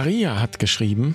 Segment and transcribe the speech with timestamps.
[0.00, 1.14] Maria hat geschrieben,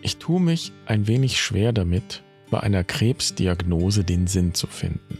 [0.00, 5.18] ich tue mich ein wenig schwer damit, bei einer Krebsdiagnose den Sinn zu finden.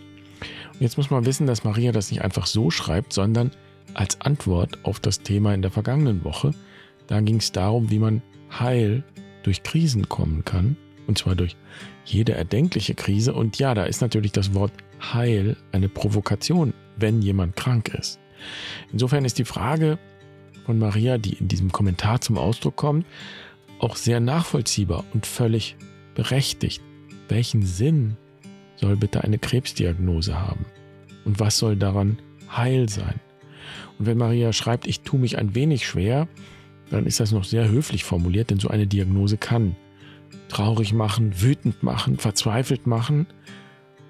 [0.72, 3.50] Und jetzt muss man wissen, dass Maria das nicht einfach so schreibt, sondern
[3.94, 6.52] als Antwort auf das Thema in der vergangenen Woche.
[7.08, 8.22] Da ging es darum, wie man
[8.60, 9.02] heil
[9.42, 10.76] durch Krisen kommen kann.
[11.08, 11.56] Und zwar durch
[12.04, 13.34] jede erdenkliche Krise.
[13.34, 18.20] Und ja, da ist natürlich das Wort Heil eine Provokation, wenn jemand krank ist.
[18.92, 19.98] Insofern ist die Frage
[20.64, 23.06] von Maria, die in diesem Kommentar zum Ausdruck kommt,
[23.78, 25.76] auch sehr nachvollziehbar und völlig
[26.14, 26.82] berechtigt.
[27.28, 28.16] Welchen Sinn
[28.76, 30.64] soll bitte eine Krebsdiagnose haben?
[31.24, 32.18] Und was soll daran
[32.54, 33.20] heil sein?
[33.98, 36.28] Und wenn Maria schreibt, ich tue mich ein wenig schwer,
[36.90, 39.76] dann ist das noch sehr höflich formuliert, denn so eine Diagnose kann
[40.48, 43.26] traurig machen, wütend machen, verzweifelt machen.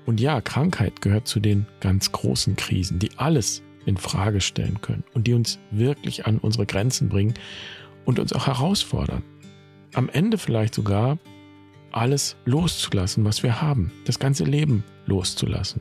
[0.06, 5.04] Und ja, Krankheit gehört zu den ganz großen Krisen, die alles in Frage stellen können
[5.14, 7.34] und die uns wirklich an unsere Grenzen bringen
[8.04, 9.22] und uns auch herausfordern.
[9.94, 11.18] Am Ende vielleicht sogar
[11.92, 15.80] alles loszulassen, was wir haben, das ganze Leben loszulassen.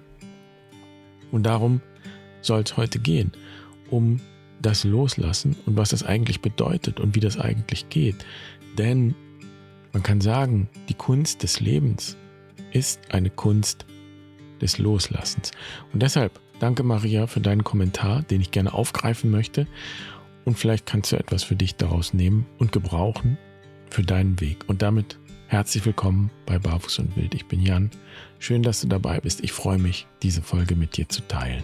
[1.31, 1.81] Und darum
[2.42, 3.31] soll es heute gehen,
[3.90, 4.20] um
[4.62, 8.26] das Loslassen und was das eigentlich bedeutet und wie das eigentlich geht.
[8.78, 9.16] Denn
[9.92, 12.18] man kann sagen, die Kunst des Lebens
[12.72, 13.86] ist eine Kunst
[14.62, 15.52] des Loslassens.
[15.92, 19.67] Und deshalb danke Maria für deinen Kommentar, den ich gerne aufgreifen möchte.
[20.45, 23.38] Und vielleicht kannst du etwas für dich daraus nehmen und gebrauchen
[23.89, 24.59] für deinen Weg.
[24.67, 27.36] Und damit herzlich willkommen bei Barfuß und Wild.
[27.36, 27.91] Ich bin Jan.
[28.39, 29.44] Schön, dass du dabei bist.
[29.44, 31.64] Ich freue mich, diese Folge mit dir zu teilen.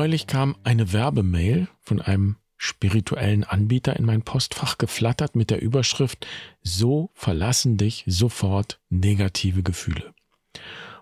[0.00, 6.26] Neulich kam eine Werbemail von einem spirituellen Anbieter in mein Postfach geflattert mit der Überschrift
[6.62, 10.14] So verlassen dich sofort negative Gefühle.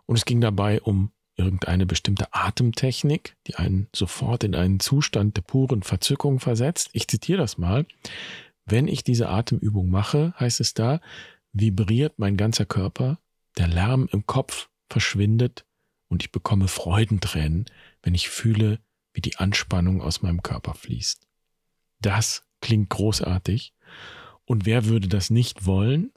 [0.07, 5.43] Und es ging dabei um irgendeine bestimmte Atemtechnik, die einen sofort in einen Zustand der
[5.43, 6.91] puren Verzückung versetzt.
[6.93, 7.87] Ich zitiere das mal.
[8.67, 11.01] Wenn ich diese Atemübung mache, heißt es da,
[11.53, 13.21] vibriert mein ganzer Körper,
[13.59, 15.65] der Lärm im Kopf verschwindet
[16.09, 17.67] und ich bekomme Freudentränen,
[18.03, 18.81] wenn ich fühle,
[19.19, 21.27] wie die Anspannung aus meinem Körper fließt.
[22.01, 23.75] Das klingt großartig.
[24.45, 26.13] Und wer würde das nicht wollen?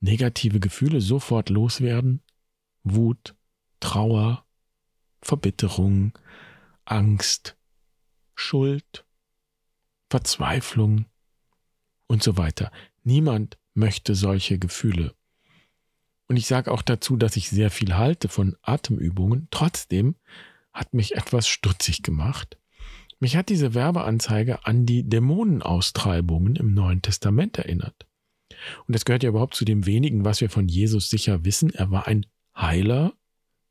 [0.00, 2.22] Negative Gefühle sofort loswerden?
[2.82, 3.34] Wut,
[3.80, 4.44] Trauer,
[5.22, 6.18] Verbitterung,
[6.84, 7.56] Angst,
[8.34, 9.06] Schuld,
[10.10, 11.06] Verzweiflung
[12.08, 12.70] und so weiter.
[13.04, 15.14] Niemand möchte solche Gefühle.
[16.26, 19.48] Und ich sage auch dazu, dass ich sehr viel halte von Atemübungen.
[19.50, 20.14] Trotzdem
[20.72, 22.58] hat mich etwas stutzig gemacht.
[23.20, 28.06] Mich hat diese Werbeanzeige an die Dämonenaustreibungen im Neuen Testament erinnert.
[28.86, 31.70] Und das gehört ja überhaupt zu dem wenigen, was wir von Jesus sicher wissen.
[31.70, 32.26] Er war ein
[32.56, 33.12] Heiler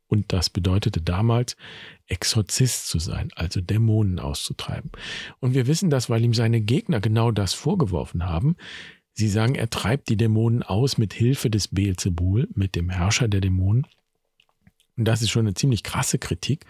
[0.07, 1.55] und das bedeutete damals,
[2.07, 4.91] Exorzist zu sein, also Dämonen auszutreiben.
[5.39, 8.55] Und wir wissen das, weil ihm seine Gegner genau das vorgeworfen haben.
[9.13, 13.41] Sie sagen, er treibt die Dämonen aus mit Hilfe des Beelzebul, mit dem Herrscher der
[13.41, 13.87] Dämonen.
[14.97, 16.65] Und das ist schon eine ziemlich krasse Kritik.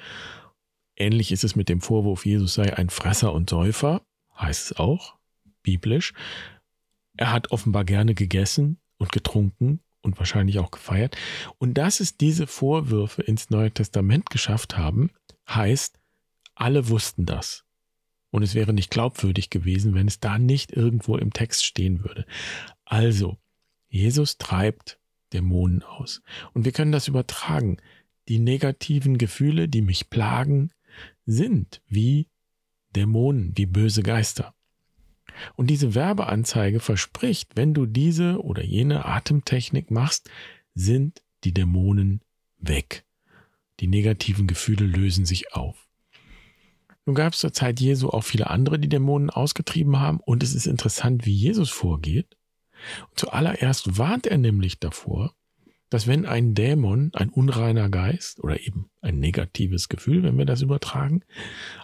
[0.95, 4.01] Ähnlich ist es mit dem Vorwurf, Jesus sei ein Fresser und Säufer,
[4.38, 5.15] heißt es auch,
[5.63, 6.13] biblisch.
[7.16, 11.17] Er hat offenbar gerne gegessen und getrunken und wahrscheinlich auch gefeiert.
[11.57, 15.11] Und dass es diese Vorwürfe ins Neue Testament geschafft haben,
[15.49, 15.99] heißt,
[16.55, 17.63] alle wussten das.
[18.29, 22.25] Und es wäre nicht glaubwürdig gewesen, wenn es da nicht irgendwo im Text stehen würde.
[22.85, 23.37] Also,
[23.89, 24.99] Jesus treibt
[25.33, 26.21] Dämonen aus.
[26.53, 27.77] Und wir können das übertragen.
[28.27, 30.71] Die negativen Gefühle, die mich plagen,
[31.25, 32.27] sind wie
[32.95, 34.53] Dämonen, wie böse Geister.
[35.55, 40.29] Und diese Werbeanzeige verspricht, wenn du diese oder jene Atemtechnik machst,
[40.73, 42.22] sind die Dämonen
[42.57, 43.05] weg.
[43.79, 45.87] Die negativen Gefühle lösen sich auf.
[47.05, 50.53] Nun gab es zur Zeit Jesu auch viele andere, die Dämonen ausgetrieben haben, und es
[50.53, 52.35] ist interessant, wie Jesus vorgeht.
[53.09, 55.34] Und zuallererst warnt er nämlich davor,
[55.89, 60.61] dass wenn ein Dämon, ein unreiner Geist oder eben ein negatives Gefühl, wenn wir das
[60.61, 61.23] übertragen,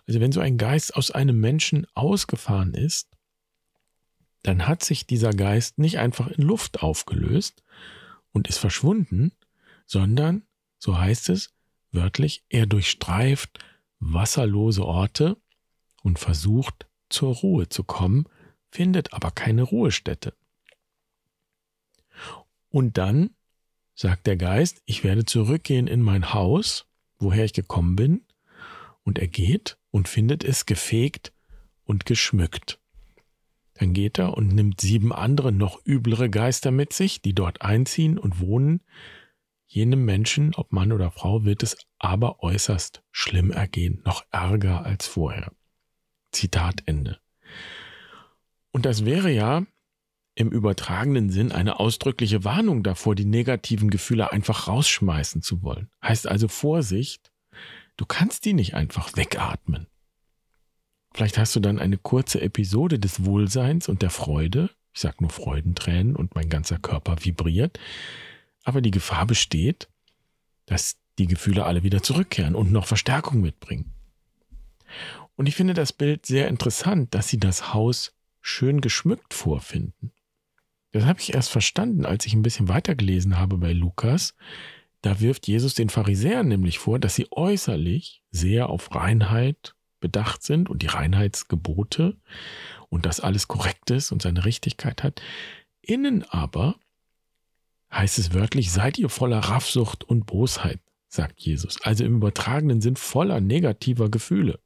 [0.07, 3.09] also wenn so ein Geist aus einem Menschen ausgefahren ist,
[4.43, 7.63] dann hat sich dieser Geist nicht einfach in Luft aufgelöst
[8.33, 9.31] und ist verschwunden,
[9.85, 10.43] sondern,
[10.79, 11.53] so heißt es
[11.91, 13.59] wörtlich, er durchstreift
[13.99, 15.37] wasserlose Orte
[16.01, 18.25] und versucht zur Ruhe zu kommen,
[18.69, 20.33] findet aber keine Ruhestätte.
[22.69, 23.29] Und dann
[23.95, 26.85] sagt der Geist, ich werde zurückgehen in mein Haus,
[27.19, 28.25] woher ich gekommen bin,
[29.03, 31.33] und er geht und findet es gefegt
[31.83, 32.79] und geschmückt.
[33.75, 38.17] Dann geht er und nimmt sieben andere noch üblere Geister mit sich, die dort einziehen
[38.17, 38.81] und wohnen.
[39.65, 45.07] Jenem Menschen, ob Mann oder Frau, wird es aber äußerst schlimm ergehen, noch ärger als
[45.07, 45.51] vorher.
[46.31, 47.19] Zitat Ende.
[48.71, 49.65] Und das wäre ja
[50.35, 55.89] im übertragenen Sinn eine ausdrückliche Warnung davor, die negativen Gefühle einfach rausschmeißen zu wollen.
[56.01, 57.31] Heißt also Vorsicht,
[57.97, 59.87] du kannst die nicht einfach wegatmen.
[61.13, 64.71] Vielleicht hast du dann eine kurze Episode des Wohlseins und der Freude.
[64.93, 67.79] Ich sage nur Freudentränen und mein ganzer Körper vibriert.
[68.63, 69.89] Aber die Gefahr besteht,
[70.65, 73.93] dass die Gefühle alle wieder zurückkehren und noch Verstärkung mitbringen.
[75.35, 80.11] Und ich finde das Bild sehr interessant, dass sie das Haus schön geschmückt vorfinden.
[80.93, 84.35] Das habe ich erst verstanden, als ich ein bisschen weitergelesen habe bei Lukas.
[85.01, 90.69] Da wirft Jesus den Pharisäern nämlich vor, dass sie äußerlich sehr auf Reinheit bedacht sind
[90.69, 92.17] und die Reinheitsgebote
[92.89, 95.21] und dass alles korrekt ist und seine Richtigkeit hat.
[95.81, 96.75] Innen aber
[97.91, 101.81] heißt es wörtlich, seid ihr voller Raffsucht und Bosheit, sagt Jesus.
[101.81, 104.59] Also im übertragenen Sinn voller negativer Gefühle.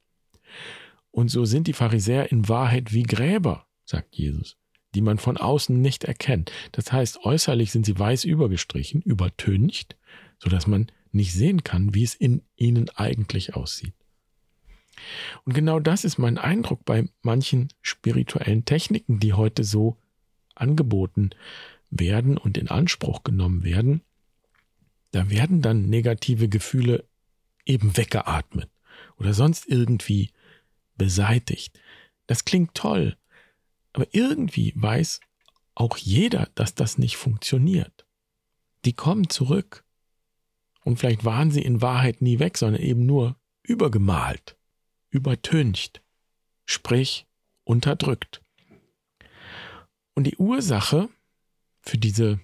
[1.11, 4.57] Und so sind die Pharisäer in Wahrheit wie Gräber, sagt Jesus,
[4.97, 6.51] die man von außen nicht erkennt.
[6.71, 9.95] Das heißt, äußerlich sind sie weiß übergestrichen, übertüncht,
[10.39, 13.93] sodass man nicht sehen kann, wie es in ihnen eigentlich aussieht.
[15.45, 19.97] Und genau das ist mein Eindruck bei manchen spirituellen Techniken, die heute so
[20.55, 21.29] angeboten
[21.91, 24.01] werden und in Anspruch genommen werden.
[25.11, 27.05] Da werden dann negative Gefühle
[27.67, 28.67] eben weggeatmet
[29.19, 30.31] oder sonst irgendwie
[30.97, 31.79] beseitigt.
[32.25, 33.15] Das klingt toll,
[33.97, 35.21] aber irgendwie weiß
[35.73, 38.05] auch jeder, dass das nicht funktioniert.
[38.85, 39.83] Die kommen zurück.
[40.83, 44.55] Und vielleicht waren sie in Wahrheit nie weg, sondern eben nur übergemalt
[45.09, 46.03] übertüncht,
[46.65, 47.25] sprich
[47.63, 48.43] unterdrückt.
[50.13, 51.09] Und die Ursache
[51.81, 52.39] für diese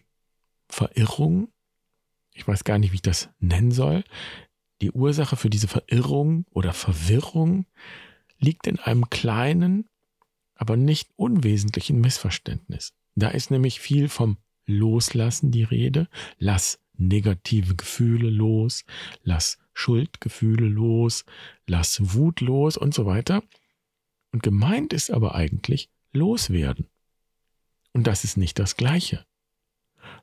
[0.70, 1.50] Verirrung,
[2.34, 4.04] ich weiß gar nicht, wie ich das nennen soll,
[4.82, 7.68] die Ursache für diese Verirrung oder Verwirrung
[8.40, 9.88] liegt in einem kleinen,
[10.56, 12.94] aber nicht unwesentlichen Missverständnis.
[13.16, 16.08] Da ist nämlich viel vom Loslassen die Rede.
[16.38, 18.86] Lass negative Gefühle los,
[19.24, 21.26] lass Schuldgefühle los,
[21.68, 23.44] lass Wut los und so weiter.
[24.32, 26.88] Und gemeint ist aber eigentlich loswerden.
[27.92, 29.26] Und das ist nicht das Gleiche.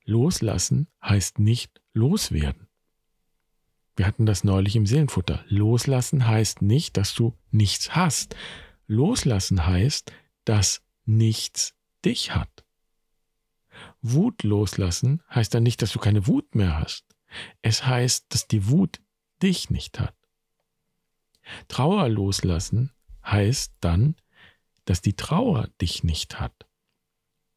[0.05, 2.67] Loslassen heißt nicht loswerden.
[3.97, 5.45] Wir hatten das neulich im Seelenfutter.
[5.49, 8.35] Loslassen heißt nicht, dass du nichts hast.
[8.91, 10.13] Loslassen heißt,
[10.45, 12.65] dass nichts dich hat.
[14.03, 17.05] Wut loslassen heißt dann nicht, dass du keine Wut mehr hast.
[17.63, 19.01] Es heißt, dass die Wut
[19.45, 20.17] dich nicht hat.
[21.69, 22.91] Trauer loslassen
[23.25, 24.17] heißt dann,
[24.87, 26.67] dass die Trauer dich nicht hat.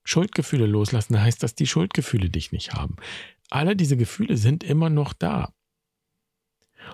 [0.04, 2.98] Schuldgefühle loslassen heißt, dass die Schuldgefühle dich nicht haben.
[3.50, 5.52] Alle diese Gefühle sind immer noch da.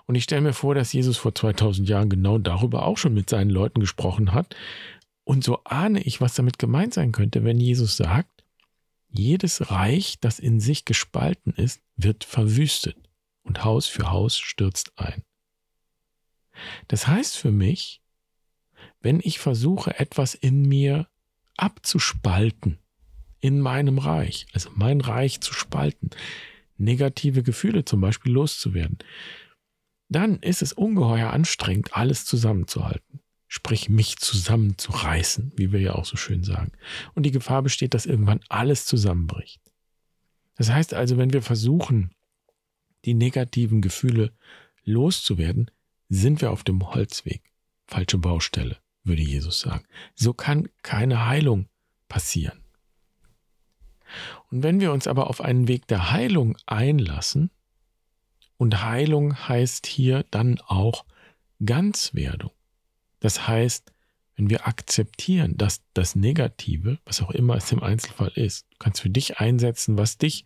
[0.05, 3.29] Und ich stelle mir vor, dass Jesus vor 2000 Jahren genau darüber auch schon mit
[3.29, 4.55] seinen Leuten gesprochen hat.
[5.23, 8.43] Und so ahne ich, was damit gemeint sein könnte, wenn Jesus sagt,
[9.09, 12.97] jedes Reich, das in sich gespalten ist, wird verwüstet
[13.43, 15.23] und Haus für Haus stürzt ein.
[16.87, 18.01] Das heißt für mich,
[19.01, 21.07] wenn ich versuche, etwas in mir
[21.57, 22.77] abzuspalten,
[23.39, 26.09] in meinem Reich, also mein Reich zu spalten,
[26.77, 28.99] negative Gefühle zum Beispiel loszuwerden,
[30.09, 33.21] dann ist es ungeheuer anstrengend, alles zusammenzuhalten.
[33.47, 36.71] Sprich, mich zusammenzureißen, wie wir ja auch so schön sagen.
[37.15, 39.61] Und die Gefahr besteht, dass irgendwann alles zusammenbricht.
[40.55, 42.11] Das heißt also, wenn wir versuchen,
[43.05, 44.33] die negativen Gefühle
[44.83, 45.71] loszuwerden,
[46.09, 47.41] sind wir auf dem Holzweg.
[47.87, 49.85] Falsche Baustelle, würde Jesus sagen.
[50.15, 51.69] So kann keine Heilung
[52.07, 52.63] passieren.
[54.51, 57.51] Und wenn wir uns aber auf einen Weg der Heilung einlassen,
[58.59, 61.05] und Heilung heißt hier dann auch
[61.65, 62.51] Ganzwerdung.
[63.21, 63.93] Das heißt,
[64.35, 68.99] wenn wir akzeptieren, dass das Negative, was auch immer es im Einzelfall ist, du kannst
[69.01, 70.45] für dich einsetzen, was dich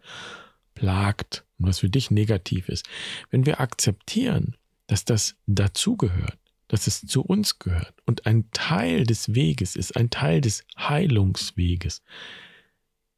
[0.75, 2.87] plagt und was für dich negativ ist,
[3.31, 9.33] wenn wir akzeptieren, dass das dazugehört, dass es zu uns gehört und ein Teil des
[9.33, 12.03] Weges ist, ein Teil des Heilungsweges,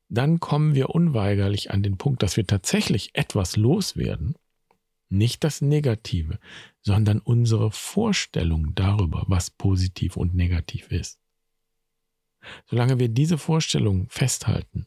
[0.08, 4.36] dann kommen wir unweigerlich an den Punkt, dass wir tatsächlich etwas loswerden,
[5.17, 6.39] nicht das Negative,
[6.81, 11.19] sondern unsere Vorstellung darüber, was positiv und negativ ist.
[12.65, 14.86] Solange wir diese Vorstellung festhalten,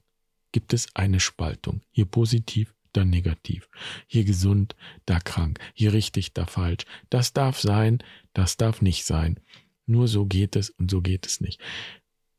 [0.52, 1.82] gibt es eine Spaltung.
[1.90, 3.68] Hier positiv, dann negativ.
[4.06, 5.58] Hier gesund, da krank.
[5.75, 6.85] Hier richtig, da falsch.
[7.11, 7.99] Das darf sein,
[8.32, 9.40] das darf nicht sein.
[9.87, 11.61] nur so geht es und so geht es nicht.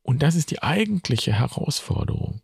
[0.04, 2.42] Und das ist die eigentliche Herausforderung.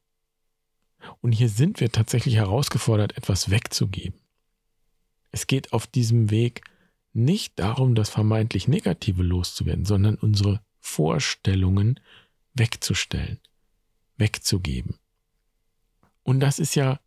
[1.21, 4.19] Und hier sind wir tatsächlich herausgefordert, etwas wegzugeben.
[5.36, 6.62] Es geht auf diesem Weg
[7.12, 12.00] nicht darum, das vermeintlich Negative loszuwerden, sondern unsere Vorstellungen
[12.54, 13.42] wegzustellen,
[14.15, 14.98] wegzugeben.
[16.24, 17.01] Und das ist ja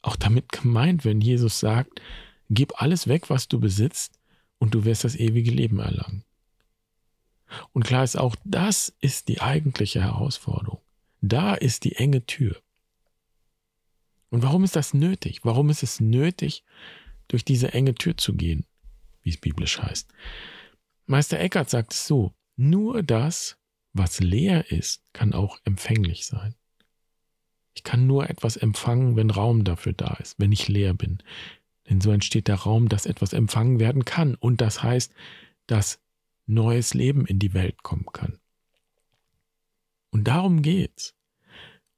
[0.00, 2.00] auch damit gemeint, wenn Jesus sagt,
[2.48, 4.18] gib alles weg, was du besitzt,
[4.56, 6.24] und du wirst das ewige Leben erlangen.
[7.74, 10.80] Und klar ist auch, das ist die eigentliche Herausforderung.
[11.20, 12.56] Da ist die enge Tür.
[14.30, 15.40] Und warum ist das nötig?
[15.44, 16.64] Warum ist es nötig,
[17.28, 18.66] durch diese enge Tür zu gehen,
[19.22, 20.08] wie es biblisch heißt?
[21.06, 23.58] Meister Eckhart sagt es so, nur das,
[23.92, 26.54] was leer ist, kann auch empfänglich sein.
[27.74, 31.18] Ich kann nur etwas empfangen, wenn Raum dafür da ist, wenn ich leer bin.
[31.88, 34.36] Denn so entsteht der Raum, dass etwas empfangen werden kann.
[34.36, 35.12] Und das heißt,
[35.66, 36.00] dass
[36.46, 38.38] neues Leben in die Welt kommen kann.
[40.10, 41.13] Und darum geht's.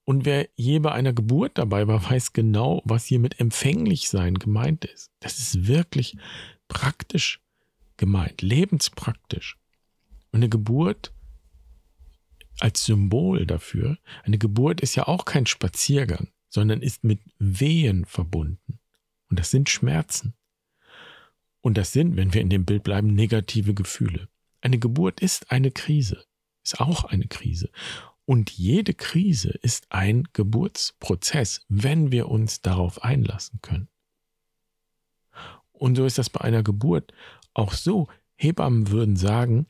[0.07, 4.37] Und wer je bei einer Geburt dabei war, weiß genau, was hier mit empfänglich sein
[4.37, 5.11] gemeint ist.
[5.19, 6.17] Das ist wirklich
[6.69, 7.41] praktisch
[7.97, 9.59] gemeint, lebenspraktisch.
[10.31, 11.13] Und eine Geburt
[12.61, 18.79] als Symbol dafür, eine Geburt ist ja auch kein Spaziergang, sondern ist mit Wehen verbunden.
[19.29, 20.35] Und das sind Schmerzen.
[21.63, 24.29] Und das sind, wenn wir in dem Bild bleiben, negative Gefühle.
[24.61, 26.25] Eine Geburt ist eine Krise,
[26.63, 27.71] ist auch eine Krise.
[28.27, 33.89] Und jede Krise ist ein Geburtsprozess, wenn wir uns darauf einlassen können.
[35.73, 37.13] Und so ist das bei einer Geburt
[37.55, 38.09] auch so.
[38.35, 39.67] Hebammen würden sagen,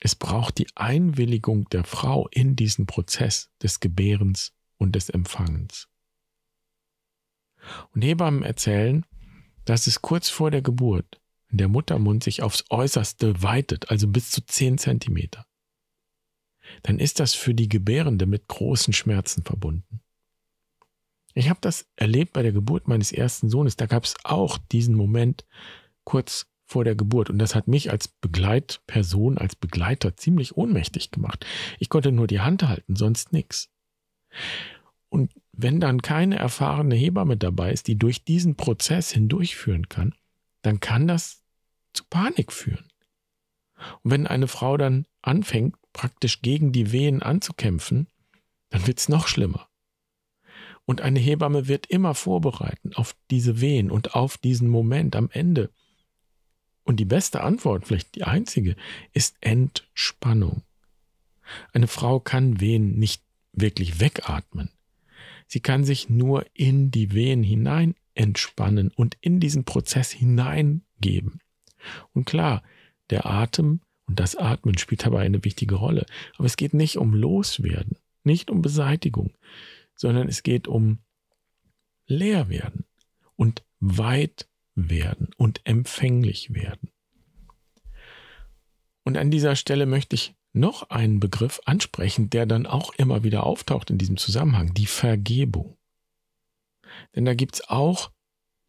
[0.00, 5.88] es braucht die Einwilligung der Frau in diesen Prozess des Gebärens und des Empfangens.
[7.92, 9.04] Und Hebammen erzählen,
[9.64, 11.20] dass es kurz vor der Geburt
[11.50, 15.46] der Muttermund sich aufs Äußerste weitet, also bis zu 10 Zentimeter,
[16.82, 20.00] dann ist das für die Gebärende mit großen Schmerzen verbunden.
[21.34, 23.76] Ich habe das erlebt bei der Geburt meines ersten Sohnes.
[23.76, 25.44] Da gab es auch diesen Moment
[26.04, 27.30] kurz vor der Geburt.
[27.30, 31.46] Und das hat mich als Begleitperson, als Begleiter ziemlich ohnmächtig gemacht.
[31.78, 33.70] Ich konnte nur die Hand halten, sonst nichts.
[35.08, 40.14] Und wenn dann keine erfahrene Hebamme dabei ist, die durch diesen Prozess hindurchführen kann,
[40.62, 41.44] dann kann das
[41.92, 42.86] zu Panik führen.
[44.02, 48.08] Und wenn eine Frau dann anfängt, praktisch gegen die Wehen anzukämpfen,
[48.70, 49.68] dann wird es noch schlimmer.
[50.84, 55.70] Und eine Hebamme wird immer vorbereiten auf diese Wehen und auf diesen Moment am Ende.
[56.84, 58.76] Und die beste Antwort, vielleicht die einzige,
[59.12, 60.62] ist Entspannung.
[61.72, 64.70] Eine Frau kann Wehen nicht wirklich wegatmen.
[65.48, 71.40] Sie kann sich nur in die Wehen hinein entspannen und in diesen Prozess hineingeben.
[72.12, 72.62] Und klar,
[73.10, 76.06] der Atem und das Atmen spielt dabei eine wichtige Rolle.
[76.36, 79.32] Aber es geht nicht um Loswerden, nicht um Beseitigung,
[79.94, 80.98] sondern es geht um
[82.06, 82.84] leer werden
[83.36, 86.90] und weit werden und empfänglich werden.
[89.04, 93.44] Und an dieser Stelle möchte ich noch einen Begriff ansprechen, der dann auch immer wieder
[93.44, 95.76] auftaucht in diesem Zusammenhang, die Vergebung.
[97.14, 98.10] Denn da gibt es auch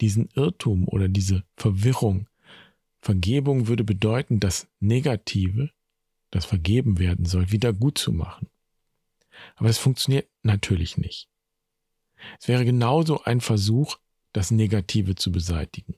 [0.02, 2.28] diesen Irrtum oder diese Verwirrung.
[3.02, 5.72] Vergebung würde bedeuten, das Negative,
[6.32, 8.50] das vergeben werden soll, wieder gut zu machen.
[9.56, 11.30] Aber es funktioniert natürlich nicht.
[12.40, 13.98] Es wäre genauso ein Versuch,
[14.34, 15.96] das Negative zu beseitigen.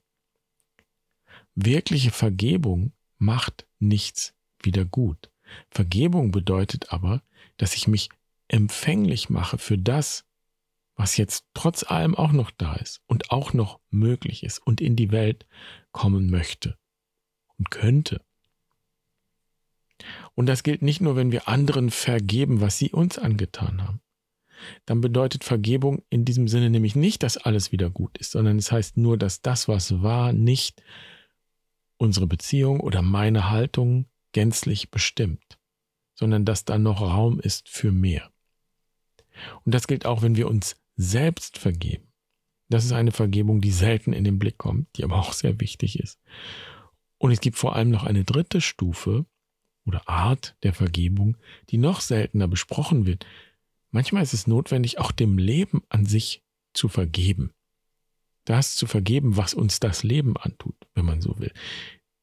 [1.56, 5.32] Wirkliche Vergebung macht nichts wieder gut.
[5.72, 7.24] Vergebung bedeutet aber,
[7.58, 8.10] dass ich mich
[8.48, 10.26] empfänglich mache für das,
[10.96, 14.96] was jetzt trotz allem auch noch da ist und auch noch möglich ist und in
[14.96, 15.46] die Welt
[15.92, 16.78] kommen möchte
[17.60, 18.22] und könnte.
[20.34, 24.02] Und das gilt nicht nur, wenn wir anderen vergeben, was sie uns angetan haben.
[24.86, 28.72] Dann bedeutet Vergebung in diesem Sinne nämlich nicht, dass alles wieder gut ist, sondern es
[28.72, 30.82] heißt nur, dass das, was war, nicht
[31.98, 35.60] unsere Beziehung oder meine Haltung gänzlich bestimmt,
[36.14, 38.32] sondern dass da noch Raum ist für mehr.
[39.66, 42.08] Und das gilt auch, wenn wir uns selbst vergeben.
[42.70, 46.00] Das ist eine Vergebung, die selten in den Blick kommt, die aber auch sehr wichtig
[46.00, 46.20] ist.
[47.20, 49.26] Und es gibt vor allem noch eine dritte Stufe
[49.86, 51.38] oder Art der Vergebung,
[51.70, 53.28] die noch seltener besprochen wird.
[53.92, 57.54] Manchmal ist es notwendig, auch dem Leben an sich zu vergeben
[58.50, 61.52] das zu vergeben, was uns das Leben antut, wenn man so will.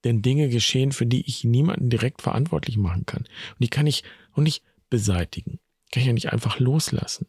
[0.02, 3.22] Denn Dinge geschehen, für die ich niemanden direkt verantwortlich machen kann.
[3.22, 5.60] Und die kann ich auch nicht beseitigen.
[5.92, 7.28] Kann ich ja nicht einfach loslassen.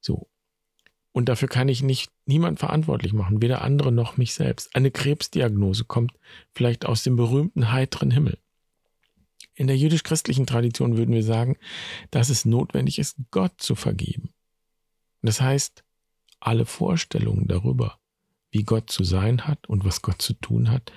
[0.00, 0.26] So.
[1.14, 4.74] Und dafür kann ich nicht niemand verantwortlich machen, weder andere noch mich selbst.
[4.74, 6.12] Eine Krebsdiagnose kommt
[6.52, 8.36] vielleicht aus dem berühmten heiteren Himmel.
[9.54, 11.56] In der jüdisch-christlichen Tradition würden wir sagen,
[12.10, 14.30] dass es notwendig ist, Gott zu vergeben.
[15.22, 15.84] Das heißt,
[16.40, 18.00] alle Vorstellungen darüber,
[18.50, 20.92] wie Gott zu sein hat und was Gott zu tun hat,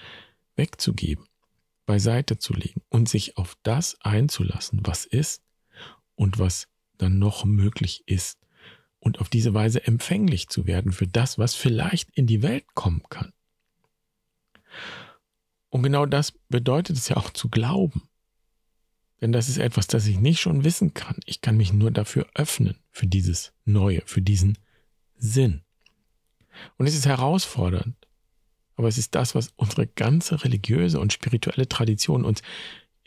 [0.56, 1.26] wegzugeben,
[1.86, 5.44] beiseite zu legen und sich auf das einzulassen, was ist
[6.16, 8.40] und was dann noch möglich ist
[9.08, 13.04] und auf diese Weise empfänglich zu werden für das, was vielleicht in die Welt kommen
[13.10, 13.32] kann.
[15.70, 18.10] Und genau das bedeutet es ja auch zu glauben.
[19.22, 21.16] Denn das ist etwas, das ich nicht schon wissen kann.
[21.26, 24.58] Ich kann mich nur dafür öffnen, für dieses Neue, für diesen
[25.16, 25.62] Sinn.
[26.78, 27.96] Und es ist herausfordernd.
[28.76, 32.42] Aber es ist das, was unsere ganze religiöse und spirituelle Tradition uns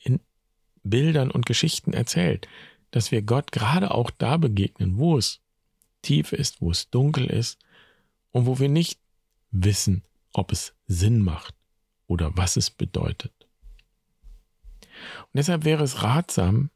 [0.03, 0.19] in
[0.83, 2.49] Bildern und Geschichten erzählt,
[2.91, 5.43] dass wir Gott gerade auch da begegnen, wo es
[6.03, 7.59] tief ist, wo es dunkel ist
[8.33, 9.01] und wo wir nicht
[9.51, 11.55] wissen, ob es Sinn macht
[12.07, 13.33] oder was es bedeutet.
[14.81, 16.71] Und deshalb wäre es ratsam,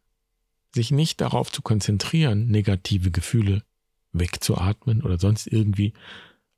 [0.75, 3.63] sich nicht darauf zu konzentrieren, negative Gefühle
[4.13, 5.93] wegzuatmen oder sonst irgendwie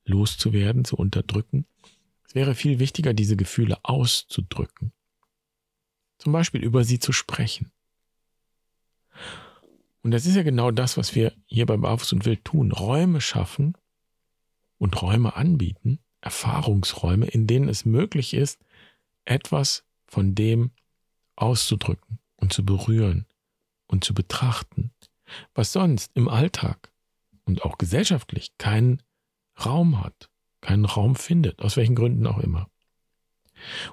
[0.05, 1.67] loszuwerden, zu unterdrücken.
[2.27, 4.93] Es wäre viel wichtiger, diese Gefühle auszudrücken.
[6.19, 7.73] Zum Beispiel über sie zu sprechen.
[10.07, 12.71] Und das ist ja genau das, was wir hier bei Barfuß und Wild tun.
[12.71, 13.77] Räume schaffen
[14.79, 18.61] und Räume anbieten, Erfahrungsräume, in denen es möglich ist,
[19.25, 20.71] etwas von dem
[21.35, 23.27] auszudrücken und zu berühren
[23.89, 24.93] und zu betrachten,
[25.57, 26.93] was sonst im Alltag
[27.45, 29.03] und auch gesellschaftlich keinen
[29.65, 32.71] Raum hat, keinen Raum findet, aus welchen Gründen auch immer.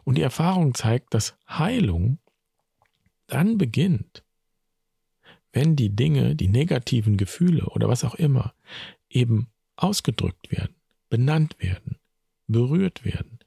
[0.03, 2.19] Und die Erfahrung zeigt, dass Heilung
[3.25, 4.23] dann beginnt,
[5.53, 8.53] wenn die Dinge, die negativen Gefühle oder was auch immer,
[9.09, 10.75] eben ausgedrückt werden,
[11.09, 11.97] benannt werden,
[12.47, 13.39] berührt werden,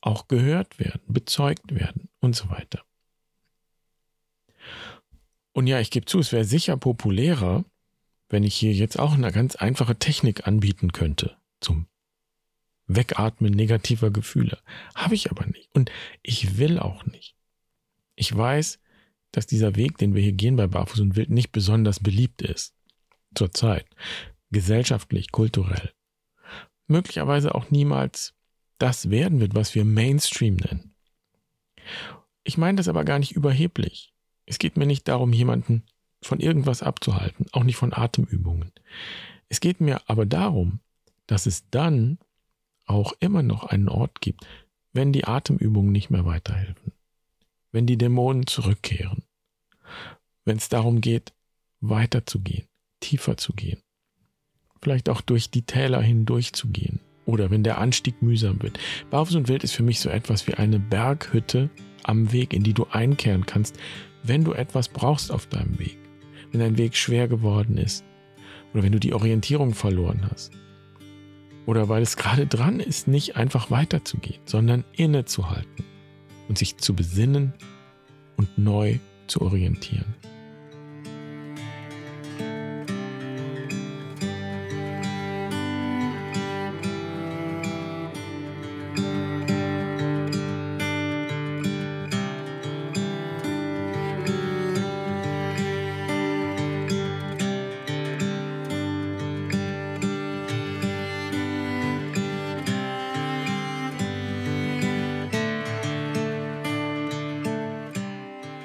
[0.00, 2.82] auch gehört werden, bezeugt werden und so weiter.
[5.52, 7.64] Und ja, ich gebe zu, es wäre sicher populärer,
[8.28, 11.86] wenn ich hier jetzt auch eine ganz einfache Technik anbieten könnte zum
[12.86, 14.58] Wegatmen negativer Gefühle.
[14.94, 15.68] Habe ich aber nicht.
[15.74, 15.90] Und
[16.22, 17.36] ich will auch nicht.
[18.14, 18.80] Ich weiß,
[19.32, 22.74] dass dieser Weg, den wir hier gehen bei Barfuß und Wild, nicht besonders beliebt ist.
[23.34, 23.86] Zurzeit.
[24.50, 25.92] Gesellschaftlich, kulturell.
[26.86, 28.34] Möglicherweise auch niemals
[28.78, 30.94] das werden wird, was wir Mainstream nennen.
[32.44, 34.12] Ich meine das aber gar nicht überheblich.
[34.44, 35.84] Es geht mir nicht darum, jemanden
[36.20, 38.72] von irgendwas abzuhalten, auch nicht von Atemübungen.
[39.48, 40.80] Es geht mir aber darum,
[41.26, 42.18] dass es dann
[42.86, 44.46] auch immer noch einen Ort gibt,
[44.92, 46.92] wenn die Atemübungen nicht mehr weiterhelfen,
[47.72, 49.24] wenn die Dämonen zurückkehren,
[50.44, 51.32] wenn es darum geht,
[51.80, 52.68] weiterzugehen,
[53.00, 53.80] tiefer zu gehen,
[54.80, 58.78] vielleicht auch durch die Täler hindurch zu gehen oder wenn der Anstieg mühsam wird.
[59.10, 61.70] Barfuß und Wild ist für mich so etwas wie eine Berghütte
[62.04, 63.78] am Weg, in die du einkehren kannst,
[64.22, 65.98] wenn du etwas brauchst auf deinem Weg.
[66.50, 68.04] Wenn dein Weg schwer geworden ist
[68.72, 70.52] oder wenn du die Orientierung verloren hast.
[71.64, 75.91] Oder weil es gerade dran ist, nicht einfach weiterzugehen, sondern innezuhalten
[76.52, 77.54] und sich zu besinnen
[78.36, 80.14] und neu zu orientieren.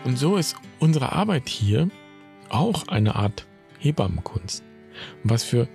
[0.08, 1.90] Und so ist unsere Arbeit hier
[2.48, 3.46] auch eine Art
[3.80, 4.64] Hebammenkunst.
[5.26, 5.68] Was für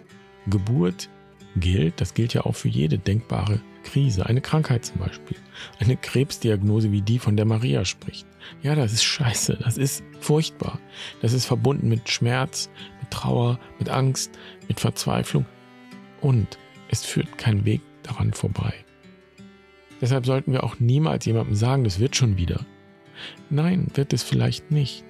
[0.47, 1.11] Geburt
[1.57, 5.37] gilt, das gilt ja auch für jede denkbare Krise, eine Krankheit zum Beispiel,
[5.81, 8.27] eine Krebsdiagnose wie die, von der Maria spricht.
[8.63, 10.81] Ja, das ist scheiße, das ist furchtbar.
[11.21, 14.31] Das ist verbunden mit Schmerz, mit Trauer, mit Angst,
[14.67, 15.45] mit Verzweiflung
[16.23, 16.57] und
[16.89, 18.73] es führt kein Weg daran vorbei.
[20.01, 22.65] Deshalb sollten wir auch niemals jemandem sagen, das wird schon wieder.
[23.51, 25.05] Nein, wird es vielleicht nicht.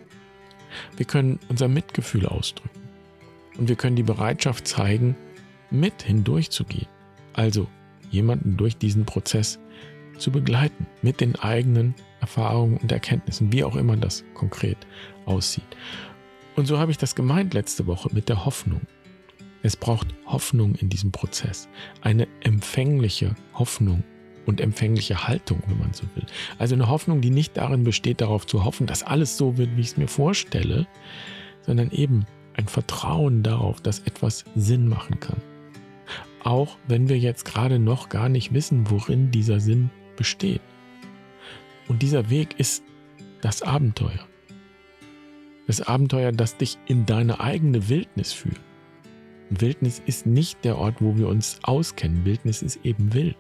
[0.96, 2.80] Wir können unser Mitgefühl ausdrücken.
[3.58, 5.16] Und wir können die Bereitschaft zeigen,
[5.70, 6.88] mit hindurchzugehen.
[7.32, 7.66] Also
[8.10, 9.58] jemanden durch diesen Prozess
[10.18, 14.78] zu begleiten, mit den eigenen Erfahrungen und Erkenntnissen, wie auch immer das konkret
[15.26, 15.64] aussieht.
[16.54, 18.82] Und so habe ich das gemeint letzte Woche mit der Hoffnung.
[19.62, 21.68] Es braucht Hoffnung in diesem Prozess,
[22.00, 24.02] eine empfängliche Hoffnung
[24.46, 26.26] und empfängliche Haltung, wenn man so will.
[26.58, 29.80] Also eine Hoffnung, die nicht darin besteht, darauf zu hoffen, dass alles so wird, wie
[29.80, 30.86] ich es mir vorstelle,
[31.62, 35.40] sondern eben ein Vertrauen darauf, dass etwas Sinn machen kann.
[36.44, 40.60] Auch wenn wir jetzt gerade noch gar nicht wissen, worin dieser Sinn besteht.
[41.88, 42.82] Und dieser Weg ist
[43.40, 44.26] das Abenteuer.
[45.66, 48.60] Das Abenteuer, das dich in deine eigene Wildnis führt.
[49.50, 52.24] Wildnis ist nicht der Ort, wo wir uns auskennen.
[52.24, 53.36] Wildnis ist eben wild.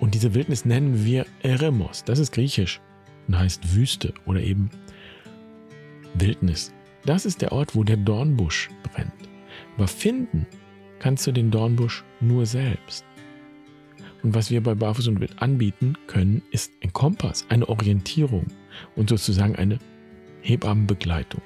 [0.00, 2.04] Und diese Wildnis nennen wir Eremos.
[2.04, 2.80] Das ist griechisch
[3.28, 4.70] und heißt Wüste oder eben
[6.14, 6.72] Wildnis.
[7.04, 9.12] Das ist der Ort, wo der Dornbusch brennt.
[9.76, 10.46] Aber finden
[10.98, 13.04] kannst du den Dornbusch nur selbst.
[14.22, 18.46] Und was wir bei Barfuß und Wild anbieten können, ist ein Kompass, eine Orientierung
[18.96, 19.78] und sozusagen eine
[20.40, 21.42] Hebammenbegleitung.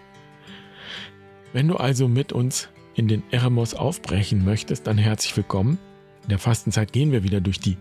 [1.53, 5.79] Wenn du also mit uns in den Eremos aufbrechen möchtest, dann herzlich willkommen.
[6.23, 7.77] In der Fastenzeit gehen wir wieder durch die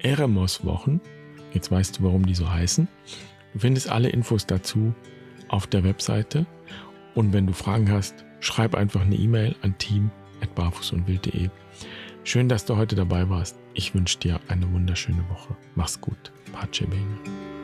[0.00, 1.00] Eremos-Wochen.
[1.52, 2.88] Jetzt weißt du, warum die so heißen.
[3.52, 4.94] Du findest alle Infos dazu
[5.48, 6.46] auf der Webseite.
[7.14, 11.50] Und wenn du Fragen hast, schreib einfach eine E-Mail an team.barfußundwild.de.
[12.24, 13.56] Schön, dass du heute dabei warst.
[13.74, 15.56] Ich wünsche dir eine wunderschöne Woche.
[15.74, 16.32] Mach's gut.
[16.52, 17.57] Pace bene.